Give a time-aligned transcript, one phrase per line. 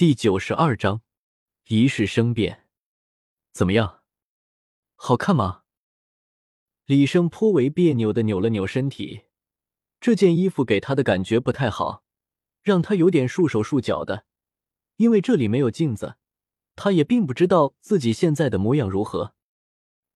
[0.00, 1.02] 第九十二章
[1.66, 2.66] 一世生变，
[3.52, 4.00] 怎么样？
[4.94, 5.64] 好看吗？
[6.86, 9.24] 李生颇为别扭的扭了扭身体，
[10.00, 12.02] 这件衣服给他的感觉不太好，
[12.62, 14.24] 让他有点束手束脚的。
[14.96, 16.16] 因为这里没有镜子，
[16.74, 19.34] 他也并不知道自己现在的模样如何。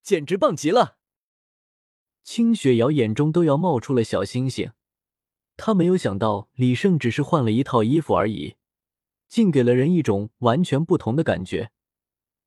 [0.02, 0.96] 简直棒极了！
[2.22, 4.72] 清雪瑶眼中都要冒出了小星星，
[5.58, 8.56] 他没有想到李胜只是换了一套衣服而已。
[9.34, 11.72] 竟给了人一种完全不同的感觉，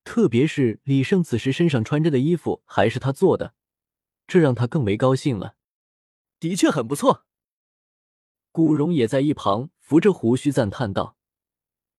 [0.06, 3.54] 特别是李胜此时身上穿着的衣服还是他做的，
[4.26, 5.58] 这让他更为高兴了。
[6.40, 7.26] 的确很不错。
[8.54, 11.18] 古荣也在一旁扶着胡须赞叹道：“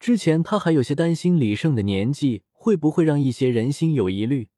[0.01, 4.49] 之前他还有些担心李胜的年纪会不会让一些人心有疑虑，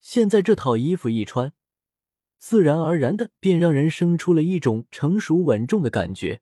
[0.00, 1.52] 现在这套衣服一穿，
[2.38, 6.40] 自然而然的便让人生出了一种成熟稳重的感觉，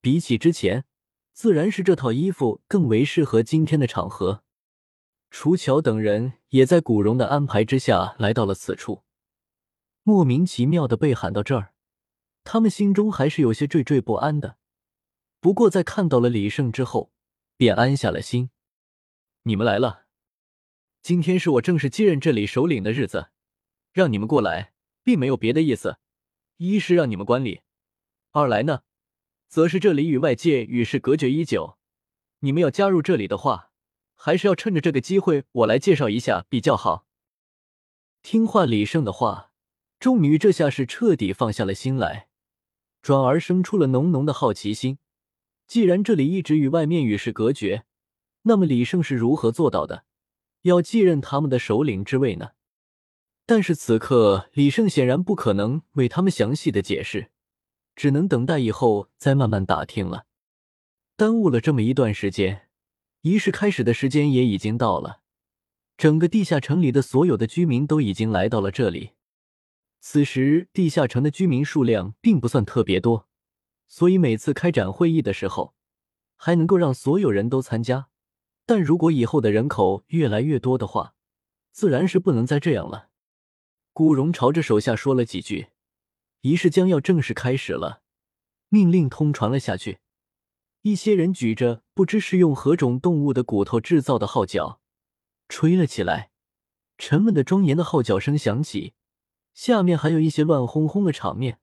[0.00, 0.86] 比起之前。”
[1.40, 4.44] 自然是这套衣服更为适合今天的场合。
[5.30, 9.04] 楚乔等人也在古荣的安排之下来到了此处，
[10.02, 11.72] 莫名其妙的被喊到这儿，
[12.44, 14.58] 他们心中还是有些惴惴不安的。
[15.40, 17.10] 不过在看到了李胜之后，
[17.56, 18.50] 便安下了心。
[19.44, 20.02] 你们来了，
[21.00, 23.30] 今天是我正式接任这里首领的日子，
[23.94, 25.96] 让你们过来，并没有别的意思，
[26.58, 27.62] 一是让你们观礼，
[28.32, 28.82] 二来呢。
[29.50, 31.76] 则是这里与外界与世隔绝已久，
[32.38, 33.72] 你们要加入这里的话，
[34.14, 37.04] 还是要趁着这个机会，我来介绍一下比较好。
[38.22, 39.50] 听话李胜的话，
[39.98, 42.28] 众女这下是彻底放下了心来，
[43.02, 44.98] 转而生出了浓浓的好奇心。
[45.66, 47.82] 既然这里一直与外面与世隔绝，
[48.42, 50.04] 那么李胜是如何做到的，
[50.62, 52.50] 要继任他们的首领之位呢？
[53.46, 57.32] 但是此刻李胜显然不可能为他们详细的解释。
[58.00, 60.24] 只能等待以后再慢慢打听了，
[61.16, 62.70] 耽误了这么一段时间，
[63.20, 65.20] 仪式开始的时间也已经到了。
[65.98, 69.10] 整个地下城里的所有的居民都已经来到了这里。
[70.00, 73.28] 此时地下城的居民数量并不算特别多，
[73.86, 75.74] 所以每次开展会议的时候，
[76.36, 78.08] 还能够让所有人都参加。
[78.64, 81.14] 但如果以后的人口越来越多的话，
[81.70, 83.10] 自然是不能再这样了。
[83.92, 85.66] 古荣朝着手下说了几句。
[86.42, 87.99] 仪式将要正式开始了，
[88.70, 89.98] 命令通传了下去。
[90.80, 94.80] 一些人举着不知是用何种动物的骨头制造的号角，
[95.48, 96.30] 吹了起来。
[96.96, 98.94] 沉闷的、庄严的号角声响起，
[99.52, 101.58] 下面还有一些乱哄哄的场面，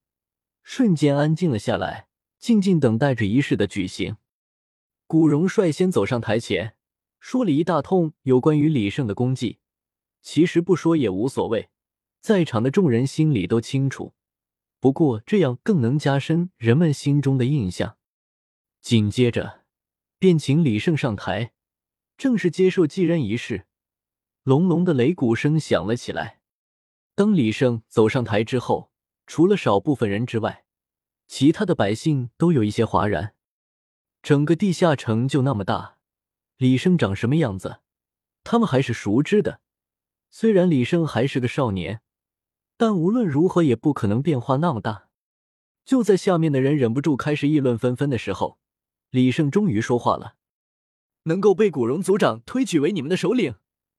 [0.64, 2.08] 瞬间安静了下来，
[2.38, 4.18] 静静等待着仪式的举行。
[5.06, 6.76] 古荣率先走上台前，
[7.20, 9.60] 说了一大通有关于李胜的功绩。
[10.22, 11.70] 其实不说也无所谓，
[12.20, 14.14] 在场的众人心里都清楚。
[14.80, 17.98] 不过这样更能加深人们心中的印象。
[18.82, 19.66] 紧接着，
[20.20, 21.54] 便请李胜上台，
[22.18, 23.66] 正式接受继任仪式。
[24.44, 26.40] 隆隆的擂鼓声响了起来。
[27.16, 28.92] 当李胜走上台之后，
[29.26, 30.64] 除了少部分人之外，
[31.28, 33.34] 其他的百姓都有一些哗然。
[34.22, 35.98] 整个地下城就那么大，
[36.58, 37.82] 李胜长什么样子，
[38.44, 39.60] 他们还是熟知的。
[40.30, 42.02] 虽然李胜还是个少年。
[42.78, 45.08] 但无论如何也不可能变化那么大。
[45.84, 48.60] 就在下面的人忍不住开始议论纷纷的时候，
[49.10, 50.36] 李胜终于说话了
[51.24, 53.56] ：“能够被古荣族长推举为你们的首领，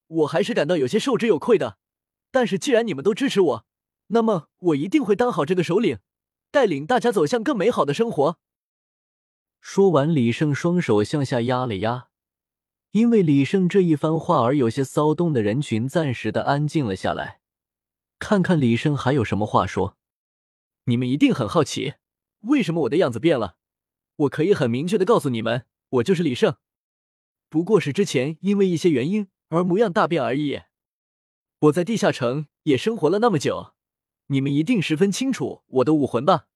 [0.06, 1.78] 我还是感到有些受之有愧的。
[2.31, 3.67] 但是既然你们都支持我，
[4.09, 5.99] 那么我一定会当好这个首领，
[6.50, 8.38] 带领大家走向更美好的生活。”
[9.61, 12.09] 说完，李胜双手向下压了压，
[12.93, 17.38] 因为李胜这一番话而有些骚动的人群暂时的安静了下来。
[18.19, 19.97] 看看李胜还有什么话说？
[20.84, 21.95] 你们一定很好奇，
[22.41, 23.56] 为什么我的样子变了？
[24.17, 26.56] 我可以很明确的告诉你们，我就是李胜，
[27.49, 30.62] 不过是之前因为一些原因而模样大变而已。
[31.61, 33.75] 我在地下城也生活了那么久，
[34.27, 36.47] 你们一定十分清楚我的武魂吧？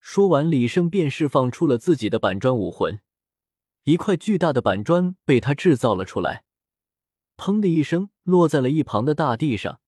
[0.00, 3.00] 说完，李胜便释放出了自己的板砖武魂，
[3.84, 6.44] 一块巨大的板砖被他制造了出来，
[7.36, 9.80] 砰的一声落在了一旁的大地上。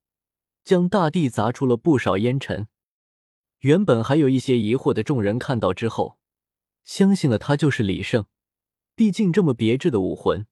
[0.63, 2.67] 将大地砸出了不少烟尘。
[3.59, 6.17] 原本还有一些疑惑的众人看到之后，
[6.83, 8.25] 相信了他就是李胜。
[8.95, 10.47] 毕竟这么别致的武魂，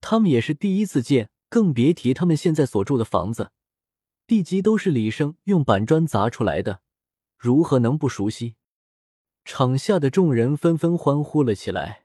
[0.00, 3.52] 他们也是第一次见，更别提他们现在所住的房子，
[4.26, 6.80] 地基都是李胜用板砖砸出来的，
[7.38, 8.56] 如何能不熟悉？
[9.44, 12.04] 场下的众人纷纷欢呼了起来。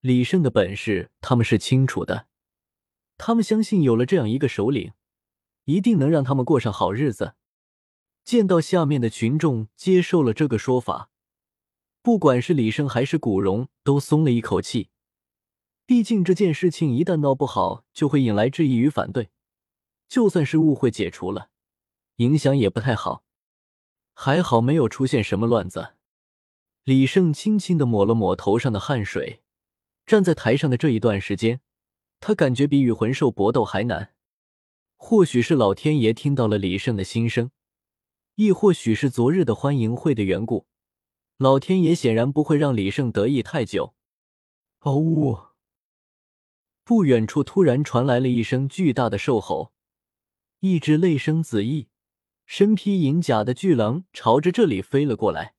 [0.00, 2.26] 李胜的本事，他们是清楚的，
[3.16, 4.92] 他们相信有了这样一个首领。
[5.68, 7.34] 一定能让他们过上好日子。
[8.24, 11.10] 见到下面的群众接受了这个说法，
[12.00, 14.88] 不管是李胜还是古荣，都松了一口气。
[15.84, 19.28] 毕竟这件事情一旦闹不好，就会引来质疑与反对。
[20.08, 21.50] 就算是误会解除了，
[22.16, 23.24] 影响也不太好。
[24.14, 25.94] 还好没有出现什么乱子。
[26.84, 29.42] 李胜轻轻的抹了抹头上的汗水，
[30.06, 31.60] 站在台上的这一段时间，
[32.20, 34.14] 他感觉比与魂兽搏斗还难。
[35.00, 37.50] 或许是老天爷听到了李胜的心声，
[38.34, 40.66] 亦或许是昨日的欢迎会的缘故，
[41.38, 43.94] 老天爷显然不会让李胜得意太久。
[44.80, 45.38] 嗷呜！
[46.84, 49.72] 不远处突然传来了一声巨大的兽吼，
[50.60, 51.88] 一只泪生紫翼、
[52.44, 55.54] 身披银甲的巨狼朝着这里飞了过来。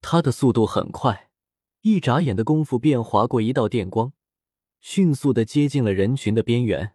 [0.00, 1.30] 它的速度很快，
[1.82, 4.12] 一眨眼的功夫便划过一道电光，
[4.80, 6.94] 迅速的接近了人群的边缘。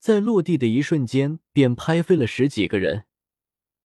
[0.00, 3.04] 在落地的一瞬间，便拍飞了十几个人。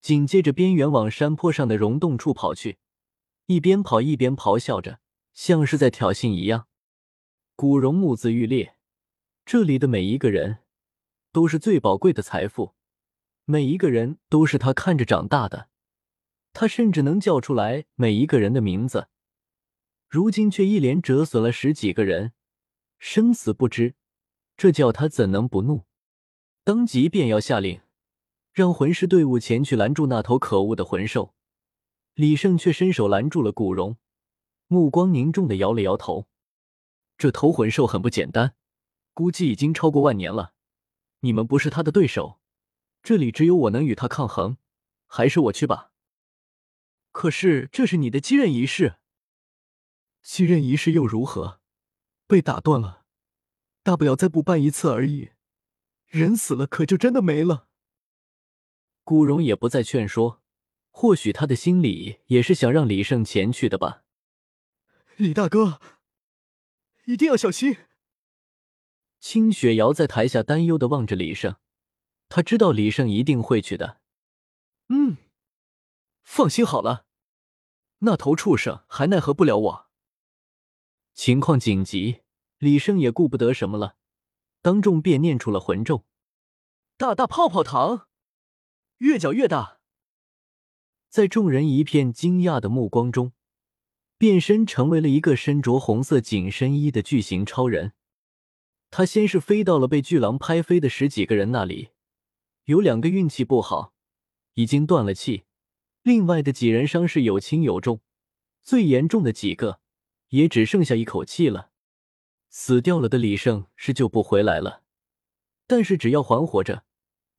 [0.01, 2.77] 紧接着，边缘往山坡上的溶洞处跑去，
[3.47, 5.01] 一边跑一边咆哮着，
[5.33, 6.67] 像是在挑衅一样。
[7.57, 8.77] 古荣目眦欲裂，
[9.45, 10.59] 这里的每一个人
[11.33, 12.75] 都是最宝贵的财富，
[13.43, 15.67] 每一个人都是他看着长大的，
[16.53, 19.09] 他甚至能叫出来每一个人的名字。
[20.07, 22.31] 如今却一连折损了十几个人，
[22.99, 23.95] 生死不知，
[24.55, 25.83] 这叫他怎能不怒？
[26.65, 27.81] 当即便要下令，
[28.51, 31.35] 让魂师队伍前去拦住那头可恶的魂兽。
[32.15, 33.97] 李胜却伸手拦住了古荣，
[34.65, 36.27] 目光凝重的摇了摇头。
[37.19, 38.55] 这头魂兽很不简单，
[39.13, 40.53] 估计已经超过万年了。
[41.19, 42.39] 你们不是他的对手，
[43.03, 44.57] 这里只有我能与他抗衡，
[45.05, 45.91] 还是我去吧。
[47.11, 48.95] 可是这是你的继任仪式，
[50.23, 51.59] 继任仪式又如何？
[52.25, 53.05] 被打断了，
[53.83, 55.29] 大不了再补办一次而已。
[56.07, 57.67] 人死了，可就真的没了。
[59.03, 60.41] 古荣也不再劝说，
[60.89, 64.03] 或许他的心里也是想让李胜前去的吧。
[65.17, 65.79] 李大哥，
[67.05, 67.77] 一定要小心。
[69.19, 71.55] 清雪瑶在台下担忧的望着李胜，
[72.29, 74.01] 他知道李胜一定会去的。
[74.89, 75.17] 嗯，
[76.23, 77.05] 放心好了，
[77.99, 79.89] 那头畜生还奈何不了我。
[81.13, 82.21] 情况紧急，
[82.57, 83.97] 李胜也顾不得什么了。
[84.65, 86.05] 当众便念出了魂咒，
[86.97, 88.07] 大大泡泡糖，
[88.97, 89.79] 越搅越大。
[91.07, 93.33] 在众人一片惊讶的目光中，
[94.17, 97.93] 变身成为了一个身着红色紧身衣的巨型超人。
[98.89, 101.89] 他先是飞到了被巨狼拍飞的十几个人那里，
[102.63, 103.93] 有两个运气不好，
[104.55, 105.43] 已经断了气；
[106.01, 108.01] 另外的几人伤势有轻有重，
[108.63, 109.79] 最严重的几个
[110.29, 111.69] 也只剩下一口气了。
[112.57, 114.81] 死掉了的李胜是救不回来了，
[115.67, 116.85] 但是只要还活着，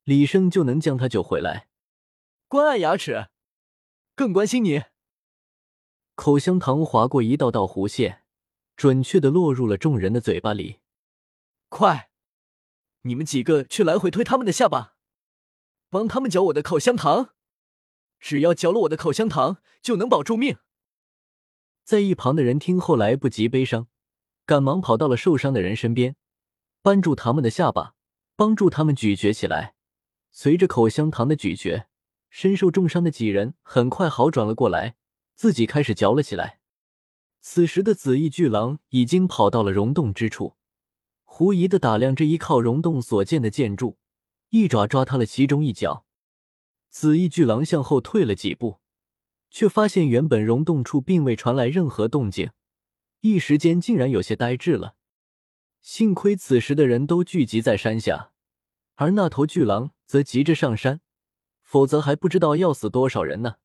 [0.03, 1.69] 李胜就能将他救回来。
[2.47, 3.29] 关爱牙齿，
[4.13, 4.83] 更关心你。
[6.13, 8.25] 口香糖划过一道道弧线，
[8.75, 10.81] 准确的落入了众人的嘴巴里。
[11.69, 12.11] 快，
[13.01, 14.93] 你们几个去来回推他们的下巴，
[15.89, 17.33] 帮他们嚼我的口香糖。
[18.19, 20.59] 只要嚼了我的口香糖，就能保住命。
[21.83, 23.87] 在一旁的人听后来不及悲伤。
[24.47, 26.15] 赶忙跑到了受伤的人身边，
[26.81, 27.95] 扳住他们的下巴，
[28.37, 29.75] 帮助他们咀嚼起来。
[30.31, 31.87] 随着口香糖的咀嚼，
[32.29, 34.95] 身受重伤的几人很快好转了过来，
[35.35, 36.59] 自己开始嚼了起来。
[37.41, 40.55] 此时的紫翼巨狼已经跑到了溶洞之处，
[41.25, 43.97] 狐疑的打量着依靠溶洞所建的建筑，
[44.51, 46.05] 一爪抓他了其中一角。
[46.89, 48.79] 紫翼巨狼向后退了几步，
[49.51, 52.51] 却发现原本溶洞处并未传来任何动静。
[53.21, 54.95] 一时间竟然有些呆滞了，
[55.81, 58.31] 幸亏此时的人都聚集在山下，
[58.95, 61.01] 而那头巨狼则急着上山，
[61.63, 63.55] 否则还不知道要死多少人呢。